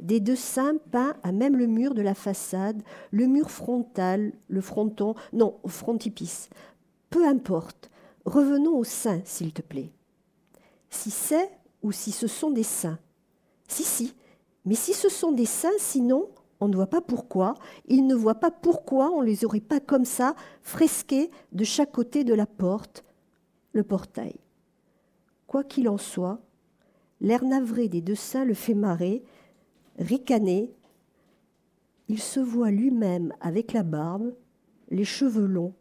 des 0.00 0.20
deux 0.20 0.36
saints 0.36 0.78
peints 0.90 1.14
à 1.22 1.32
même 1.32 1.56
le 1.56 1.66
mur 1.66 1.94
de 1.94 2.02
la 2.02 2.14
façade, 2.14 2.82
le 3.10 3.26
mur 3.26 3.50
frontal, 3.50 4.32
le 4.48 4.60
fronton, 4.60 5.14
non, 5.32 5.58
au 5.62 5.68
frontispice. 5.68 6.48
Peu 7.10 7.26
importe, 7.26 7.90
revenons 8.24 8.76
aux 8.76 8.84
saints, 8.84 9.22
s'il 9.24 9.52
te 9.52 9.62
plaît. 9.62 9.92
Si 10.90 11.10
c'est 11.10 11.50
ou 11.82 11.92
si 11.92 12.10
ce 12.10 12.26
sont 12.26 12.50
des 12.50 12.62
saints. 12.62 12.98
Si, 13.68 13.84
si, 13.84 14.14
mais 14.64 14.74
si 14.74 14.92
ce 14.92 15.08
sont 15.08 15.32
des 15.32 15.46
saints, 15.46 15.68
sinon, 15.78 16.28
on 16.62 16.68
ne 16.68 16.76
voit 16.76 16.86
pas 16.86 17.00
pourquoi, 17.00 17.54
ils 17.88 18.06
ne 18.06 18.14
voient 18.14 18.36
pas 18.36 18.52
pourquoi 18.52 19.10
on 19.10 19.20
les 19.20 19.44
aurait 19.44 19.58
pas 19.58 19.80
comme 19.80 20.04
ça, 20.04 20.36
fresqués 20.62 21.28
de 21.50 21.64
chaque 21.64 21.90
côté 21.90 22.22
de 22.22 22.34
la 22.34 22.46
porte, 22.46 23.04
le 23.72 23.82
portail. 23.82 24.36
Quoi 25.48 25.64
qu'il 25.64 25.88
en 25.88 25.98
soit, 25.98 26.40
l'air 27.20 27.44
navré 27.44 27.88
des 27.88 28.00
deux 28.00 28.14
saints 28.14 28.44
le 28.44 28.54
fait 28.54 28.74
marrer, 28.74 29.24
ricaner. 29.98 30.72
Il 32.06 32.20
se 32.20 32.38
voit 32.38 32.70
lui-même 32.70 33.34
avec 33.40 33.72
la 33.72 33.82
barbe, 33.82 34.32
les 34.88 35.04
cheveux 35.04 35.46
longs, 35.46 35.74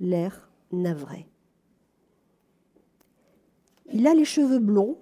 l'air 0.00 0.50
navré. 0.72 1.28
Il 3.92 4.08
a 4.08 4.14
les 4.14 4.24
cheveux 4.24 4.58
blonds, 4.58 4.98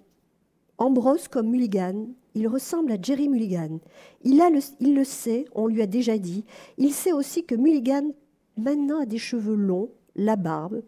en 0.77 0.91
brosse 0.91 1.29
comme 1.29 1.49
Mulligan. 1.49 2.09
Il 2.35 2.47
ressemble 2.49 2.93
à 2.93 3.01
Jerry 3.01 3.29
Mulligan. 3.29 3.79
Il, 4.23 4.39
le, 4.39 4.95
le 4.95 5.05
sait, 5.05 5.45
on 5.55 5.67
lui 5.67 5.83
a 5.83 5.87
déjà 5.87 6.19
dit. 6.19 6.45
Il 6.77 6.93
sait 6.93 7.13
aussi 7.13 7.45
que 7.45 7.55
Mulligan 7.55 8.13
maintenant 8.57 9.01
a 9.01 9.07
des 9.07 9.19
cheveux 9.19 9.55
longs, 9.55 9.91
la 10.15 10.37
barbe. 10.37 10.83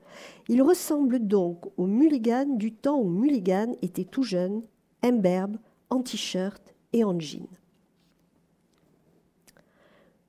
Il 0.48 0.62
ressemble 0.62 1.26
donc 1.26 1.66
au 1.76 1.86
Mulligan 1.86 2.46
du 2.56 2.72
temps 2.72 3.00
où 3.00 3.08
Mulligan 3.08 3.74
était 3.82 4.04
tout 4.04 4.22
jeune, 4.22 4.62
imberbe, 5.02 5.56
en 5.88 6.02
t-shirt 6.02 6.74
et 6.92 7.04
en 7.04 7.18
jean. 7.18 7.48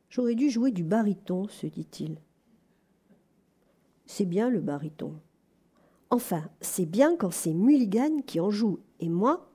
J'aurais 0.10 0.36
dû 0.36 0.50
jouer 0.50 0.72
du 0.72 0.84
baryton, 0.84 1.48
se 1.48 1.68
dit-il. 1.68 2.18
C'est 4.06 4.26
bien 4.26 4.50
le 4.50 4.60
baryton. 4.60 5.14
Enfin, 6.10 6.44
c'est 6.60 6.86
bien 6.86 7.16
quand 7.16 7.32
c'est 7.32 7.54
Mulligan 7.54 8.22
qui 8.26 8.42
en 8.42 8.50
joue. 8.52 8.80
Et 9.00 9.08
moi, 9.08 9.51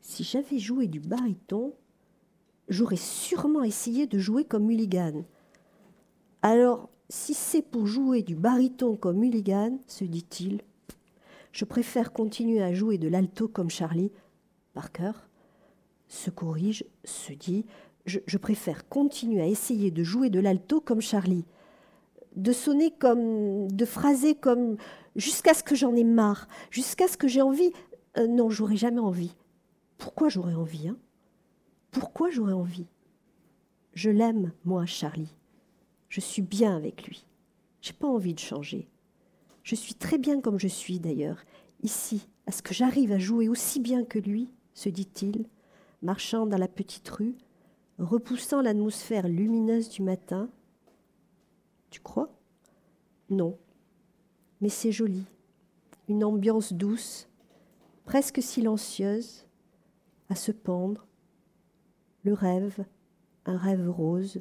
si 0.00 0.24
j'avais 0.24 0.58
joué 0.58 0.86
du 0.86 1.00
baryton, 1.00 1.74
j'aurais 2.68 2.96
sûrement 2.96 3.62
essayé 3.62 4.06
de 4.06 4.18
jouer 4.18 4.44
comme 4.44 4.64
Mulligan. 4.64 5.24
Alors, 6.42 6.88
si 7.08 7.34
c'est 7.34 7.62
pour 7.62 7.86
jouer 7.86 8.22
du 8.22 8.34
baryton 8.34 8.96
comme 8.96 9.18
Mulligan, 9.18 9.78
se 9.86 10.04
dit-il, 10.04 10.62
je 11.52 11.64
préfère 11.64 12.12
continuer 12.12 12.62
à 12.62 12.72
jouer 12.72 12.98
de 12.98 13.08
l'alto 13.08 13.48
comme 13.48 13.70
Charlie, 13.70 14.12
par 14.72 14.92
cœur, 14.92 15.28
se 16.08 16.30
corrige, 16.30 16.84
se 17.04 17.32
dit, 17.32 17.66
je, 18.06 18.38
préfère 18.38 18.88
continuer 18.88 19.42
à 19.42 19.46
essayer 19.46 19.90
de 19.90 20.02
jouer 20.02 20.30
de 20.30 20.40
l'alto 20.40 20.80
comme 20.80 21.00
Charlie, 21.00 21.44
de 22.36 22.52
sonner 22.52 22.90
comme, 22.90 23.70
de 23.70 23.84
phraser 23.84 24.34
comme, 24.34 24.76
jusqu'à 25.16 25.54
ce 25.54 25.62
que 25.62 25.74
j'en 25.74 25.94
ai 25.94 26.04
marre, 26.04 26.48
jusqu'à 26.70 27.08
ce 27.08 27.16
que 27.16 27.28
j'ai 27.28 27.42
envie. 27.42 27.72
Euh, 28.16 28.26
non, 28.26 28.50
j'aurais 28.50 28.76
jamais 28.76 29.00
envie. 29.00 29.34
Pourquoi 30.00 30.30
j'aurais 30.30 30.54
envie 30.54 30.88
hein? 30.88 30.96
Pourquoi 31.90 32.30
j'aurais 32.30 32.54
envie? 32.54 32.86
Je 33.92 34.08
l'aime, 34.08 34.52
moi, 34.64 34.86
Charlie. 34.86 35.36
Je 36.08 36.20
suis 36.20 36.40
bien 36.40 36.74
avec 36.74 37.06
lui. 37.06 37.26
J'ai 37.82 37.92
pas 37.92 38.08
envie 38.08 38.32
de 38.32 38.38
changer. 38.38 38.88
Je 39.62 39.74
suis 39.74 39.94
très 39.94 40.16
bien 40.16 40.40
comme 40.40 40.58
je 40.58 40.68
suis 40.68 41.00
d'ailleurs, 41.00 41.44
ici, 41.82 42.26
à 42.46 42.50
ce 42.50 42.62
que 42.62 42.72
j'arrive 42.72 43.12
à 43.12 43.18
jouer 43.18 43.48
aussi 43.50 43.78
bien 43.78 44.04
que 44.04 44.18
lui, 44.18 44.48
se 44.72 44.88
dit-il, 44.88 45.44
marchant 46.00 46.46
dans 46.46 46.56
la 46.56 46.68
petite 46.68 47.08
rue, 47.10 47.36
repoussant 47.98 48.62
l'atmosphère 48.62 49.28
lumineuse 49.28 49.90
du 49.90 50.00
matin. 50.00 50.48
Tu 51.90 52.00
crois? 52.00 52.32
Non. 53.28 53.58
Mais 54.62 54.70
c'est 54.70 54.92
joli. 54.92 55.24
Une 56.08 56.24
ambiance 56.24 56.72
douce, 56.72 57.28
presque 58.06 58.42
silencieuse, 58.42 59.44
à 60.30 60.36
se 60.36 60.52
pendre. 60.52 61.06
Le 62.22 62.32
rêve, 62.32 62.84
un 63.44 63.56
rêve 63.56 63.90
rose, 63.90 64.40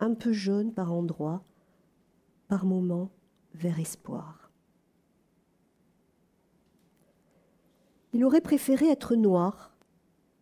un 0.00 0.14
peu 0.14 0.32
jaune 0.32 0.72
par 0.72 0.92
endroits, 0.92 1.44
par 2.48 2.64
moments 2.64 3.10
vers 3.54 3.78
espoir. 3.78 4.50
Il 8.12 8.24
aurait 8.24 8.40
préféré 8.40 8.88
être 8.88 9.14
noir, 9.14 9.76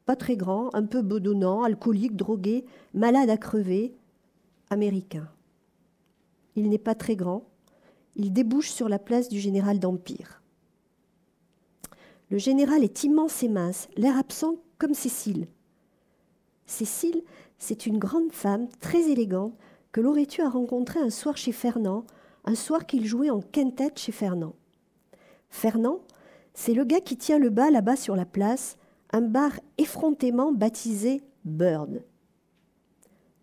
pas 0.06 0.16
très 0.16 0.36
grand, 0.36 0.74
un 0.74 0.86
peu 0.86 1.02
bedonnant, 1.02 1.64
alcoolique, 1.64 2.16
drogué, 2.16 2.64
malade 2.94 3.28
à 3.28 3.36
crever, 3.36 3.94
américain. 4.70 5.28
Il 6.56 6.70
n'est 6.70 6.78
pas 6.78 6.94
très 6.94 7.16
grand, 7.16 7.46
il 8.16 8.32
débouche 8.32 8.70
sur 8.70 8.88
la 8.88 8.98
place 8.98 9.28
du 9.28 9.38
général 9.38 9.80
d'Empire. 9.80 10.42
Le 12.30 12.38
général 12.38 12.84
est 12.84 13.04
immense 13.04 13.42
et 13.42 13.48
mince, 13.48 13.88
l'air 13.96 14.16
absent 14.16 14.56
comme 14.78 14.94
Cécile. 14.94 15.48
Cécile, 16.66 17.22
c'est 17.58 17.86
une 17.86 17.98
grande 17.98 18.32
femme 18.32 18.68
très 18.80 19.10
élégante 19.10 19.54
que 19.92 20.00
Loretu 20.00 20.42
a 20.42 20.48
rencontrée 20.48 21.00
un 21.00 21.10
soir 21.10 21.36
chez 21.36 21.52
Fernand, 21.52 22.04
un 22.44 22.54
soir 22.54 22.86
qu'il 22.86 23.06
jouait 23.06 23.30
en 23.30 23.40
quintette 23.40 23.98
chez 23.98 24.12
Fernand. 24.12 24.54
Fernand, 25.50 26.00
c'est 26.54 26.74
le 26.74 26.84
gars 26.84 27.00
qui 27.00 27.16
tient 27.16 27.38
le 27.38 27.50
bas 27.50 27.70
là-bas 27.70 27.96
sur 27.96 28.16
la 28.16 28.26
place, 28.26 28.76
un 29.12 29.22
bar 29.22 29.52
effrontément 29.78 30.52
baptisé 30.52 31.22
Bird. 31.44 32.04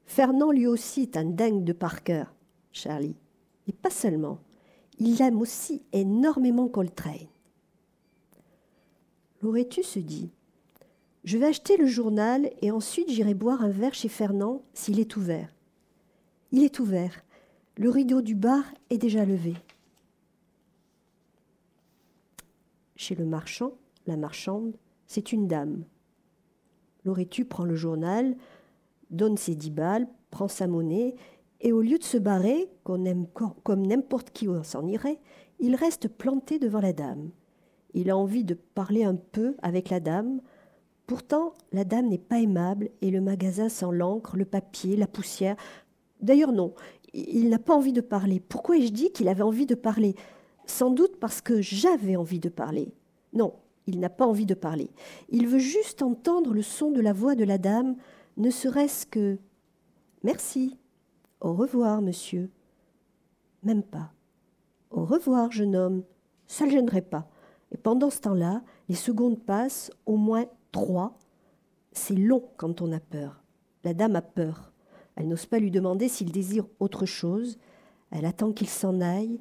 Fernand 0.05 0.51
lui 0.51 0.67
aussi 0.67 1.01
est 1.01 1.17
un 1.17 1.25
dingue 1.25 1.63
de 1.63 1.73
Parker, 1.73 2.25
Charlie. 2.71 3.15
Et 3.67 3.73
pas 3.73 3.89
seulement. 3.89 4.39
Il 4.99 5.21
aime 5.21 5.41
aussi 5.41 5.81
énormément 5.91 6.67
Coltrane. 6.67 7.27
L'aurais-tu 9.41 9.83
se 9.83 9.99
dit 9.99 10.29
Je 11.25 11.39
vais 11.39 11.47
acheter 11.47 11.75
le 11.75 11.87
journal 11.87 12.51
et 12.61 12.69
ensuite 12.69 13.09
j'irai 13.09 13.33
boire 13.33 13.63
un 13.63 13.69
verre 13.69 13.95
chez 13.95 14.09
Fernand 14.09 14.61
s'il 14.75 14.99
est 14.99 15.17
ouvert. 15.17 15.51
Il 16.51 16.63
est 16.63 16.79
ouvert. 16.79 17.23
Le 17.77 17.89
rideau 17.89 18.21
du 18.21 18.35
bar 18.35 18.63
est 18.91 18.99
déjà 18.99 19.25
levé. 19.25 19.55
Chez 22.95 23.15
le 23.15 23.25
marchand, 23.25 23.71
la 24.05 24.17
marchande, 24.17 24.77
c'est 25.07 25.31
une 25.31 25.47
dame. 25.47 25.83
L'aurais-tu 27.05 27.43
prend 27.43 27.65
le 27.65 27.75
journal, 27.75 28.37
donne 29.09 29.35
ses 29.35 29.55
dix 29.55 29.71
balles, 29.71 30.07
prend 30.29 30.47
sa 30.47 30.67
monnaie, 30.67 31.15
et 31.59 31.71
au 31.71 31.81
lieu 31.81 31.97
de 31.97 32.03
se 32.03 32.17
barrer, 32.17 32.69
comme 32.83 33.03
n'importe 33.87 34.29
qui 34.29 34.47
s'en 34.63 34.85
irait, 34.85 35.19
il 35.59 35.75
reste 35.75 36.07
planté 36.07 36.59
devant 36.59 36.81
la 36.81 36.93
dame. 36.93 37.31
Il 37.95 38.11
a 38.11 38.17
envie 38.17 38.43
de 38.43 38.53
parler 38.53 39.03
un 39.03 39.15
peu 39.15 39.55
avec 39.63 39.89
la 39.89 39.99
dame. 39.99 40.39
Pourtant, 41.07 41.53
la 41.71 41.83
dame 41.83 42.07
n'est 42.07 42.17
pas 42.17 42.39
aimable 42.39 42.89
et 43.01 43.11
le 43.11 43.21
magasin 43.21 43.69
sent 43.69 43.91
l'encre, 43.91 44.37
le 44.37 44.45
papier, 44.45 44.95
la 44.95 45.07
poussière. 45.07 45.55
D'ailleurs, 46.21 46.51
non, 46.51 46.73
il 47.13 47.49
n'a 47.49 47.59
pas 47.59 47.75
envie 47.75 47.93
de 47.93 48.01
parler. 48.01 48.39
Pourquoi 48.39 48.77
ai-je 48.77 48.91
dit 48.91 49.11
qu'il 49.11 49.27
avait 49.27 49.43
envie 49.43 49.67
de 49.67 49.75
parler? 49.75 50.15
Sans 50.65 50.89
doute 50.89 51.17
parce 51.19 51.41
que 51.41 51.61
j'avais 51.61 52.15
envie 52.15 52.39
de 52.39 52.49
parler. 52.49 52.93
Non, 53.33 53.53
il 53.85 53.99
n'a 53.99 54.09
pas 54.09 54.25
envie 54.25 54.47
de 54.47 54.55
parler. 54.55 54.89
Il 55.29 55.47
veut 55.47 55.59
juste 55.59 56.01
entendre 56.01 56.53
le 56.53 56.63
son 56.63 56.91
de 56.91 57.01
la 57.01 57.13
voix 57.13 57.35
de 57.35 57.43
la 57.43 57.59
dame, 57.59 57.95
ne 58.37 58.49
serait-ce 58.49 59.05
que 59.05 59.37
Merci. 60.25 60.75
Au 61.39 61.53
revoir, 61.53 62.01
monsieur. 62.01 62.49
Même 63.61 63.83
pas. 63.83 64.11
Au 64.89 65.05
revoir, 65.05 65.51
jeune 65.51 65.75
homme. 65.75 66.03
Ça 66.47 66.65
ne 66.65 66.71
le 66.71 66.77
gênerait 66.77 67.03
pas. 67.03 67.29
Et 67.71 67.77
pendant 67.77 68.09
ce 68.09 68.21
temps-là, 68.21 68.63
les 68.89 68.95
secondes 68.95 69.39
passent, 69.39 69.91
au 70.07 70.17
moins 70.17 70.47
trois. 70.75 71.17
C'est 71.93 72.15
long 72.15 72.43
quand 72.57 72.81
on 72.81 72.91
a 72.91 72.99
peur. 72.99 73.41
La 73.85 73.93
dame 73.93 74.17
a 74.17 74.21
peur. 74.21 74.73
Elle 75.15 75.29
n'ose 75.29 75.45
pas 75.45 75.59
lui 75.59 75.71
demander 75.71 76.09
s'il 76.09 76.33
désire 76.33 76.65
autre 76.81 77.05
chose. 77.05 77.57
Elle 78.11 78.25
attend 78.25 78.51
qu'il 78.51 78.67
s'en 78.67 78.99
aille. 78.99 79.39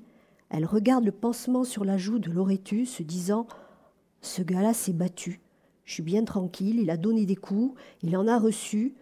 Elle 0.49 0.65
regarde 0.65 1.05
le 1.05 1.11
pansement 1.11 1.65
sur 1.65 1.85
la 1.85 1.99
joue 1.99 2.21
de 2.21 2.31
Loretu, 2.31 2.87
se 2.87 3.03
disant 3.03 3.49
Ce 4.21 4.43
gars-là 4.43 4.75
s'est 4.75 4.93
battu. 4.93 5.41
Je 5.85 5.95
suis 5.95 6.05
bien 6.05 6.25
tranquille, 6.25 6.79
il 6.79 6.89
a 6.89 6.97
donné 6.97 7.27
des 7.27 7.35
coups, 7.35 7.77
il 8.03 8.17
en 8.17 8.29
a 8.29 8.39
reçu. 8.39 8.95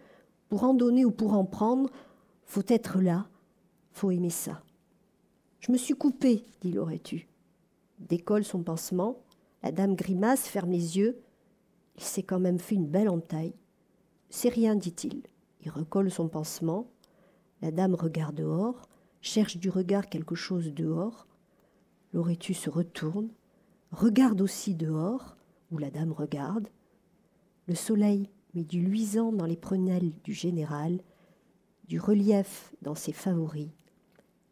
Pour 0.49 0.63
en 0.63 0.73
donner 0.73 1.05
ou 1.05 1.11
pour 1.11 1.33
en 1.33 1.45
prendre, 1.45 1.91
faut 2.45 2.65
être 2.67 2.99
là, 2.99 3.27
faut 3.91 4.09
aimer 4.09 4.31
ça. 4.31 4.63
Je 5.59 5.71
me 5.71 5.77
suis 5.77 5.93
coupée, 5.93 6.45
dit 6.61 6.71
Loretu. 6.71 7.27
décolle 7.99 8.43
son 8.43 8.63
pansement. 8.63 9.19
La 9.61 9.71
dame 9.71 9.95
grimace, 9.95 10.47
ferme 10.47 10.71
les 10.71 10.97
yeux. 10.97 11.22
Il 11.95 12.03
s'est 12.03 12.23
quand 12.23 12.39
même 12.39 12.59
fait 12.59 12.75
une 12.75 12.87
belle 12.87 13.09
entaille. 13.09 13.55
C'est 14.29 14.49
rien, 14.49 14.75
dit-il. 14.75 15.23
Il 15.61 15.69
recolle 15.69 16.11
son 16.11 16.27
pansement. 16.27 16.87
La 17.61 17.71
dame 17.71 17.95
regarde 17.95 18.35
dehors, 18.35 18.89
cherche 19.21 19.57
du 19.57 19.69
regard 19.69 20.09
quelque 20.09 20.35
chose 20.35 20.73
dehors. 20.73 21.27
L'aurais-tu 22.13 22.53
se 22.53 22.69
retourne, 22.69 23.29
regarde 23.91 24.41
aussi 24.41 24.75
dehors, 24.75 25.37
où 25.71 25.77
la 25.77 25.89
dame 25.89 26.11
regarde. 26.11 26.67
Le 27.67 27.75
soleil 27.75 28.29
met 28.53 28.63
du 28.63 28.81
luisant 28.81 29.31
dans 29.31 29.45
les 29.45 29.55
prunelles 29.55 30.11
du 30.23 30.33
général, 30.33 30.99
du 31.87 31.99
relief 31.99 32.73
dans 32.81 32.95
ses 32.95 33.13
favoris, 33.13 33.69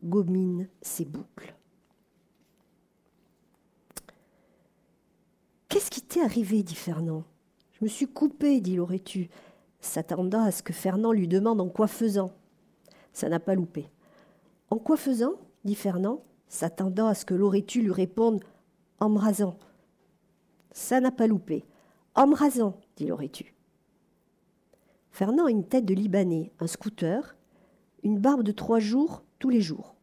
gomine 0.04 0.68
ses 0.82 1.06
boucles. 1.06 1.56
Qu'est-ce 5.70 5.92
qui 5.92 6.02
t'est 6.02 6.22
arrivé 6.22 6.64
dit 6.64 6.76
Fernand? 6.76 7.24
Je 7.82 7.86
me 7.86 7.90
suis 7.90 8.08
coupé, 8.08 8.62
dit 8.62 8.76
Loretu, 8.76 9.28
s'attendant 9.80 10.44
à 10.44 10.52
ce 10.52 10.62
que 10.62 10.72
Fernand 10.72 11.14
lui 11.14 11.28
demande 11.28 11.60
en 11.60 11.68
quoi 11.68 11.88
faisant. 11.88 12.32
Ça 13.12 13.28
n'a 13.28 13.40
pas 13.40 13.56
loupé. 13.56 13.90
En 14.70 14.78
quoi 14.78 14.98
faisant 14.98 15.34
dit 15.66 15.74
Fernand, 15.74 16.22
s'attendant 16.48 17.08
à 17.08 17.16
ce 17.16 17.26
que 17.26 17.34
Loretu 17.34 17.82
lui 17.82 17.92
réponde 17.92 18.44
en 19.00 19.10
me 19.10 19.18
rasant. 19.18 19.58
Ça 20.72 21.00
n'a 21.00 21.10
pas 21.10 21.26
loupé. 21.26 21.66
En 22.14 22.28
me 22.28 22.36
rasant, 22.36 22.80
dit 22.98 23.08
Loretu. 23.08 23.56
Fernand 25.10 25.48
a 25.48 25.52
une 25.52 25.66
tête 25.66 25.86
de 25.86 25.96
Libanais, 25.96 26.52
un 26.60 26.68
scooter, 26.68 27.36
une 28.04 28.20
barbe 28.20 28.44
de 28.44 28.52
trois 28.52 28.80
jours 28.80 29.24
tous 29.40 29.50
les 29.50 29.62
jours. 29.62 29.96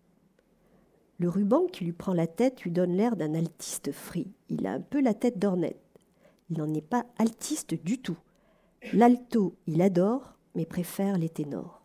Le 1.20 1.28
ruban 1.28 1.66
qui 1.66 1.84
lui 1.84 1.92
prend 1.92 2.12
la 2.12 2.26
tête 2.26 2.62
lui 2.62 2.72
donne 2.72 2.96
l'air 2.96 3.14
d'un 3.14 3.34
altiste 3.34 3.92
frit. 3.92 4.32
Il 4.48 4.66
a 4.66 4.72
un 4.72 4.80
peu 4.80 5.00
la 5.00 5.14
tête 5.14 5.38
d'ornette. 5.38 5.87
Il 6.50 6.58
n'en 6.58 6.72
est 6.74 6.80
pas 6.80 7.04
altiste 7.18 7.74
du 7.74 7.98
tout. 7.98 8.18
L'alto, 8.92 9.56
il 9.66 9.82
adore, 9.82 10.34
mais 10.54 10.66
préfère 10.66 11.18
les 11.18 11.28
ténors. 11.28 11.82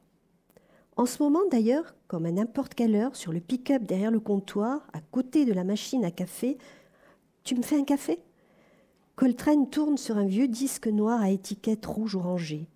En 0.95 1.05
ce 1.05 1.23
moment 1.23 1.41
d'ailleurs, 1.49 1.95
comme 2.07 2.25
à 2.25 2.31
n'importe 2.31 2.75
quelle 2.75 2.95
heure, 2.95 3.15
sur 3.15 3.33
le 3.33 3.39
pick-up 3.39 3.83
derrière 3.83 4.11
le 4.11 4.19
comptoir, 4.19 4.87
à 4.93 5.01
côté 5.01 5.45
de 5.45 5.53
la 5.53 5.63
machine 5.63 6.05
à 6.05 6.11
café, 6.11 6.57
tu 7.43 7.55
me 7.55 7.63
fais 7.63 7.79
un 7.79 7.83
café? 7.83 8.19
Coltrane 9.15 9.69
tourne 9.69 9.97
sur 9.97 10.17
un 10.17 10.25
vieux 10.25 10.47
disque 10.47 10.87
noir 10.87 11.21
à 11.21 11.29
étiquette 11.29 11.85
rouge-orangée. 11.85 12.67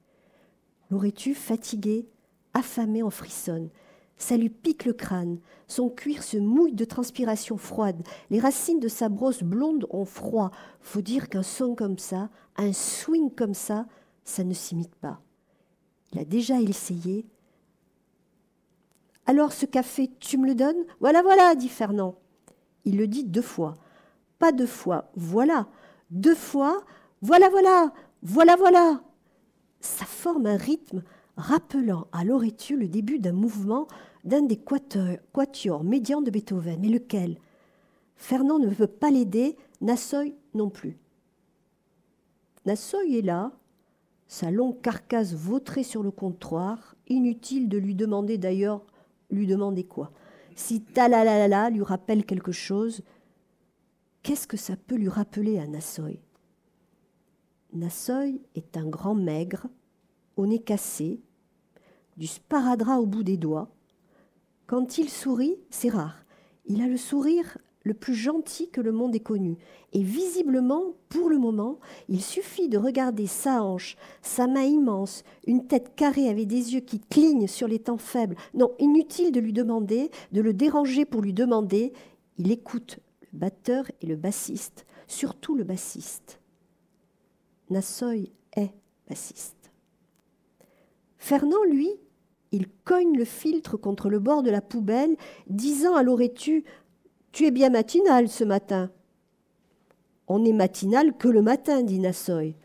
L'aurais-tu 0.89 1.35
fatigué, 1.35 2.07
affamé 2.53 3.03
en 3.03 3.09
frissonne? 3.09 3.69
Ça 4.17 4.37
lui 4.37 4.49
pique 4.49 4.85
le 4.85 4.93
crâne, 4.93 5.39
son 5.67 5.89
cuir 5.89 6.23
se 6.23 6.37
mouille 6.37 6.73
de 6.73 6.85
transpiration 6.85 7.57
froide, 7.57 8.01
les 8.29 8.39
racines 8.39 8.79
de 8.79 8.87
sa 8.87 9.09
brosse 9.09 9.43
blonde 9.43 9.85
ont 9.89 10.05
froid. 10.05 10.51
Faut 10.81 11.01
dire 11.01 11.29
qu'un 11.29 11.43
son 11.43 11.75
comme 11.75 11.99
ça, 11.99 12.29
un 12.55 12.73
swing 12.73 13.29
comme 13.31 13.53
ça, 13.53 13.85
ça 14.23 14.43
ne 14.43 14.53
s'imite 14.53 14.95
pas. 14.95 15.21
Il 16.13 16.19
a 16.19 16.25
déjà 16.25 16.59
essayé. 16.61 17.25
Alors 19.25 19.51
ce 19.51 19.65
café, 19.65 20.09
tu 20.19 20.37
me 20.37 20.47
le 20.47 20.55
donnes? 20.55 20.85
Voilà, 20.99 21.21
voilà, 21.21 21.53
dit 21.55 21.69
Fernand. 21.69 22.15
Il 22.85 22.97
le 22.97 23.07
dit 23.07 23.25
deux 23.25 23.41
fois. 23.41 23.73
Pas 24.39 24.51
deux 24.51 24.67
fois, 24.67 25.11
voilà. 25.15 25.67
Deux 26.09 26.35
fois, 26.35 26.83
voilà, 27.21 27.49
voilà, 27.49 27.91
voilà, 28.21 28.55
voilà. 28.55 29.01
Ça 29.81 30.05
forme 30.05 30.45
un 30.45 30.55
rythme 30.55 31.03
rappelant 31.35 32.07
à 32.11 32.23
l'oreille 32.23 32.55
le 32.71 32.87
début 32.87 33.19
d'un 33.19 33.33
mouvement 33.33 33.87
d'un 34.23 34.41
des 34.41 34.57
quatuors 34.57 35.83
médians 35.83 36.21
de 36.21 36.31
Beethoven. 36.31 36.79
Mais 36.81 36.89
lequel? 36.89 37.37
Fernand 38.15 38.59
ne 38.59 38.67
veut 38.67 38.87
pas 38.87 39.11
l'aider, 39.11 39.55
Nassoy 39.81 40.35
non 40.53 40.69
plus. 40.69 40.97
Nassoy 42.65 43.17
est 43.17 43.21
là, 43.21 43.51
sa 44.27 44.51
longue 44.51 44.81
carcasse 44.81 45.33
vautrée 45.33 45.83
sur 45.83 46.03
le 46.03 46.11
comptoir, 46.11 46.95
inutile 47.07 47.69
de 47.69 47.77
lui 47.77 47.95
demander 47.95 48.37
d'ailleurs, 48.37 48.85
lui 49.29 49.47
demander 49.47 49.85
quoi? 49.85 50.11
Si 50.55 50.81
talalala 50.81 51.69
lui 51.69 51.83
rappelle 51.83 52.25
quelque 52.25 52.51
chose, 52.51 53.03
qu'est-ce 54.23 54.47
que 54.47 54.57
ça 54.57 54.75
peut 54.75 54.95
lui 54.95 55.09
rappeler 55.09 55.59
à 55.59 55.67
Nassoy? 55.67 56.19
Nassoy 57.73 58.41
est 58.55 58.75
un 58.75 58.87
grand 58.87 59.15
maigre, 59.15 59.67
au 60.35 60.47
nez 60.47 60.59
cassé, 60.59 61.21
du 62.17 62.27
sparadrap 62.27 62.99
au 62.99 63.05
bout 63.05 63.23
des 63.23 63.37
doigts. 63.37 63.69
Quand 64.67 64.97
il 64.97 65.09
sourit, 65.09 65.55
c'est 65.69 65.89
rare. 65.89 66.25
Il 66.65 66.81
a 66.81 66.87
le 66.87 66.97
sourire 66.97 67.57
le 67.83 67.93
plus 67.93 68.15
gentil 68.15 68.69
que 68.69 68.81
le 68.81 68.91
monde 68.91 69.15
ait 69.15 69.21
connu. 69.21 69.57
Et 69.93 70.03
visiblement, 70.03 70.93
pour 71.07 71.29
le 71.29 71.37
moment, 71.37 71.79
il 72.09 72.21
suffit 72.21 72.67
de 72.67 72.77
regarder 72.77 73.27
sa 73.27 73.63
hanche, 73.63 73.95
sa 74.21 74.45
main 74.45 74.63
immense, 74.63 75.23
une 75.47 75.65
tête 75.65 75.95
carrée 75.95 76.27
avec 76.27 76.47
des 76.47 76.73
yeux 76.73 76.81
qui 76.81 76.99
clignent 76.99 77.47
sur 77.47 77.69
les 77.69 77.79
temps 77.79 77.97
faibles. 77.97 78.35
Non, 78.53 78.73
inutile 78.77 79.31
de 79.31 79.39
lui 79.39 79.53
demander, 79.53 80.11
de 80.33 80.41
le 80.41 80.53
déranger 80.53 81.05
pour 81.05 81.21
lui 81.21 81.31
demander. 81.31 81.93
Il 82.37 82.51
écoute 82.51 82.99
le 83.21 83.39
batteur 83.39 83.85
et 84.01 84.05
le 84.05 84.17
bassiste, 84.17 84.85
surtout 85.07 85.55
le 85.55 85.63
bassiste. 85.63 86.41
Nassoy 87.69 88.31
est 88.57 88.73
bassiste. 89.07 89.71
Fernand, 91.17 91.63
lui, 91.63 91.89
il 92.57 92.67
cogne 92.83 93.15
le 93.15 93.25
filtre 93.25 93.77
contre 93.77 94.09
le 94.09 94.19
bord 94.19 94.41
de 94.41 94.49
la 94.49 94.61
poubelle, 94.61 95.15
disant 95.47 95.95
à 95.95 96.03
l'aurais-tu 96.03 96.65
tu 97.31 97.45
es 97.45 97.51
bien 97.51 97.69
matinal 97.69 98.29
ce 98.29 98.43
matin. 98.43 98.89
On 100.27 100.39
n'est 100.39 100.53
matinal 100.53 101.15
que 101.15 101.27
le 101.27 101.43
matin, 101.43 101.83
dit 101.83 101.99
Nassoy. 101.99 102.55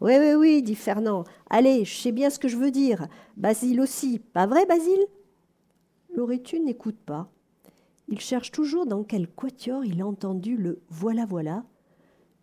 Oui, 0.00 0.12
oui, 0.16 0.34
oui, 0.34 0.62
dit 0.62 0.76
Fernand. 0.76 1.24
Allez, 1.50 1.84
je 1.84 1.92
sais 1.92 2.12
bien 2.12 2.30
ce 2.30 2.38
que 2.38 2.46
je 2.46 2.56
veux 2.56 2.70
dire. 2.70 3.08
Basile 3.36 3.80
aussi. 3.80 4.20
Pas 4.20 4.46
vrai, 4.46 4.64
Basile? 4.64 5.06
L'aurais-tu 6.14 6.60
n'écoute 6.60 6.98
pas. 7.04 7.32
Il 8.06 8.20
cherche 8.20 8.52
toujours 8.52 8.86
dans 8.86 9.02
quel 9.02 9.26
quatuor 9.26 9.84
il 9.84 10.00
a 10.00 10.06
entendu 10.06 10.56
le 10.56 10.80
voilà, 10.88 11.26
voilà, 11.26 11.64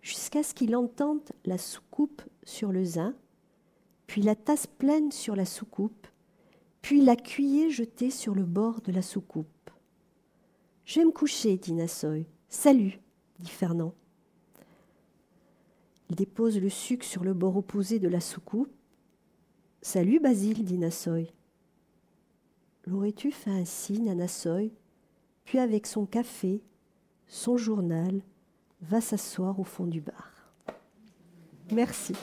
jusqu'à 0.01 0.43
ce 0.43 0.53
qu'il 0.53 0.75
entende 0.75 1.21
la 1.45 1.57
soucoupe 1.57 2.23
sur 2.43 2.73
le 2.73 2.83
zin, 2.83 3.15
puis 4.05 4.21
la 4.21 4.35
tasse 4.35 4.67
pleine 4.67 5.13
sur 5.13 5.37
la 5.37 5.45
soucoupe, 5.45 6.07
puis 6.89 7.05
la 7.05 7.15
cuillère 7.15 7.69
jetée 7.69 8.09
sur 8.09 8.33
le 8.33 8.45
bord 8.45 8.81
de 8.81 8.91
la 8.91 9.03
soucoupe. 9.03 9.69
Je 10.85 10.99
vais 10.99 11.05
me 11.05 11.11
coucher, 11.11 11.55
dit 11.55 11.73
Nassoy. 11.73 12.25
Salut, 12.47 12.99
dit 13.37 13.51
Fernand. 13.51 13.93
Il 16.09 16.15
dépose 16.15 16.59
le 16.59 16.69
sucre 16.69 17.05
sur 17.05 17.23
le 17.23 17.35
bord 17.35 17.57
opposé 17.57 17.99
de 17.99 18.07
la 18.07 18.19
soucoupe. 18.19 18.73
Salut, 19.83 20.19
Basile, 20.19 20.63
dit 20.63 20.79
Nassoy. 20.79 21.31
L'aurais-tu 22.87 23.31
fait 23.31 23.51
un 23.51 23.65
signe 23.65 24.09
à 24.09 24.15
Nassoy, 24.15 24.73
puis 25.45 25.59
avec 25.59 25.85
son 25.85 26.07
café, 26.07 26.63
son 27.27 27.55
journal, 27.55 28.23
va 28.81 28.99
s'asseoir 28.99 29.59
au 29.59 29.63
fond 29.63 29.85
du 29.85 30.01
bar. 30.01 30.33
Merci. 31.71 32.15